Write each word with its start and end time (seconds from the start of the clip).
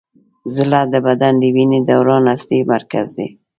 زړه 0.55 0.81
د 0.93 0.95
بدن 1.07 1.33
د 1.39 1.43
وینې 1.55 1.79
دوران 1.89 2.23
اصلي 2.35 2.59
مرکز 2.73 3.07
دی. 3.17 3.29